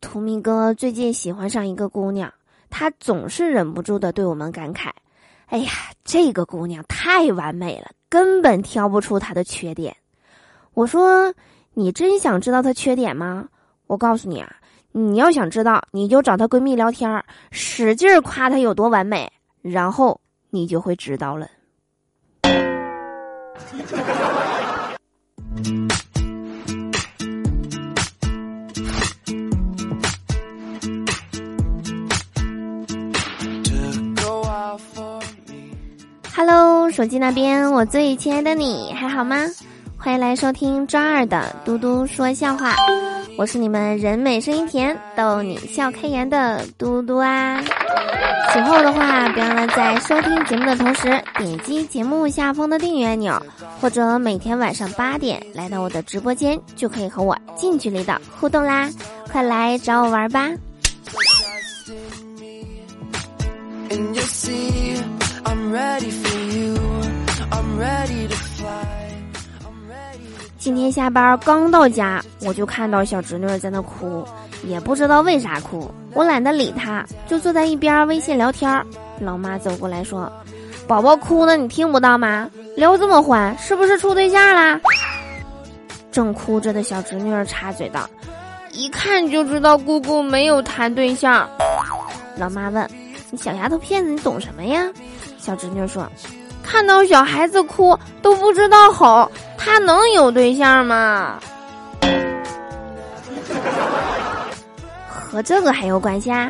[0.00, 2.32] 图米哥最近喜欢上一个姑娘，
[2.70, 4.88] 他总是忍不住的对我们感慨
[5.46, 5.70] ：“哎呀，
[6.04, 9.94] 这个姑娘太完美了，根本挑不出她的缺点。”
[10.72, 11.34] 我说
[11.74, 13.46] ：“你真想知道她缺点吗？
[13.86, 14.56] 我告诉你啊，
[14.92, 19.30] 你要想知道，你就找她闺蜜聊天，使劲夸她有多完美，
[19.60, 21.46] 然后你就会知道了。”
[36.42, 39.44] Hello，手机那边，我最亲爱的你还好吗？
[39.98, 42.74] 欢迎来收听周二的嘟嘟说笑话，
[43.36, 47.60] 我是你们人美声音甜、逗你笑开颜的嘟嘟啊。
[48.54, 53.38] 喜欢我的话，别忘了在收听节目的同时点击节目下方的订阅按钮，
[53.78, 58.88] 或者每天晚上八点来到我的直播间，就可以和我近距离的互动啦！
[59.30, 60.50] 快来找我玩吧！
[70.58, 74.22] 今天下班刚到家，我就看到小侄女在那哭，
[74.62, 75.90] 也不知道为啥哭。
[76.12, 78.70] 我懒得理她，就坐在一边微信聊天。
[79.18, 80.30] 老妈走过来说
[80.86, 82.50] ：“宝宝哭呢，你听不到吗？
[82.76, 84.78] 聊这么欢，是不是处对象啦？”
[86.12, 88.08] 正哭着的小侄女插嘴道
[88.72, 91.48] ：“一看就知道姑姑没有谈对象。”
[92.36, 92.86] 老妈问
[93.30, 94.86] ：“你小丫头片子，你懂什么呀？”
[95.40, 96.06] 小侄女说。
[96.70, 101.40] 看到小孩子哭都不知道吼，他能有对象吗？
[105.08, 106.48] 和这个还有关系啊？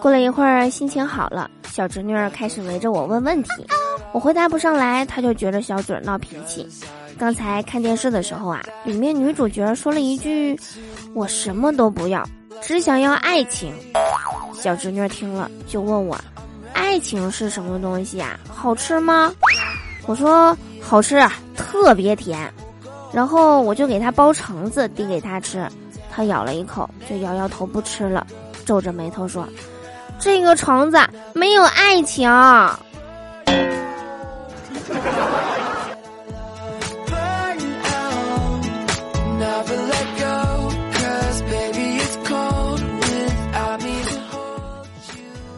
[0.00, 3.48] 过了一会儿，心情好了，小侄女儿开始围着我问问题，
[4.12, 6.68] 我回答不上来，她就撅着小嘴闹脾气。
[7.18, 10.58] 刚才看电视的时候啊，里面女主角说了一句
[11.14, 12.26] ：“我什么都不要，
[12.60, 13.72] 只想要爱情。”
[14.60, 16.18] 小侄女听了就问我
[16.74, 18.38] ：“爱情是什么东西啊？
[18.48, 19.32] 好吃吗？”
[20.06, 21.24] 我说：“好吃，
[21.56, 22.52] 特别甜。”
[23.12, 25.68] 然后我就给她包橙子递给她吃，
[26.10, 28.26] 她咬了一口就摇摇头不吃了，
[28.64, 29.48] 皱着眉头说
[30.18, 30.98] ：“这个橙子
[31.32, 32.28] 没有爱情。”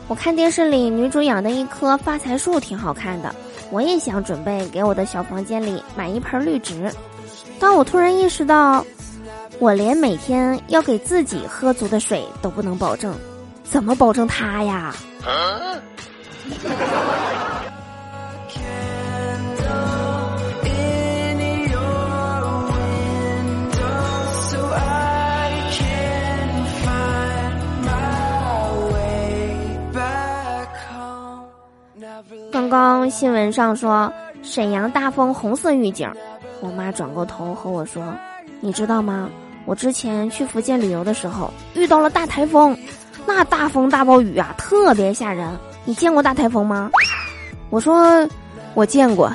[0.08, 3.34] 我看电视里女主养的一棵发财树挺好看的，
[3.70, 6.92] 我也想准备给我的小房间里买一盆绿植。
[7.58, 8.84] 当我突然意识到，
[9.58, 13.14] 我连每天要给自己喝足的水都不能保证，
[13.64, 14.94] 怎么保证它呀？
[32.68, 34.12] 刚刚新闻上说
[34.42, 36.10] 沈阳大风红色预警，
[36.60, 38.02] 我妈转过头和我说
[38.58, 39.30] ：“你知道吗？
[39.66, 42.76] 我之前去福建旅游的时候遇到了大台风，
[43.24, 45.48] 那大风大暴雨啊，特别吓人。
[45.84, 46.90] 你见过大台风吗？”
[47.70, 48.28] 我说
[48.74, 49.32] ：“我见过，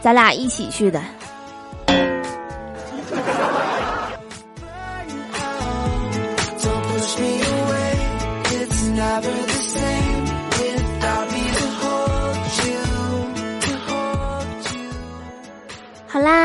[0.00, 1.02] 咱俩一起去的。”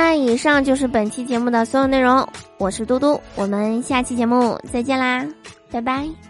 [0.07, 2.25] 那，以上就是本期节目的所有内容。
[2.57, 5.27] 我是嘟嘟，我们下期节目再见啦，
[5.69, 6.26] 拜拜。